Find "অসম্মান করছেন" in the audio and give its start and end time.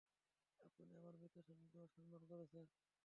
1.85-2.65